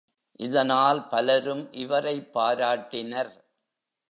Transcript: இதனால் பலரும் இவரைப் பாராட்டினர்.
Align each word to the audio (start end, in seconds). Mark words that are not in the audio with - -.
இதனால் 0.39 1.07
பலரும் 1.07 1.73
இவரைப் 1.73 2.31
பாராட்டினர். 2.33 3.31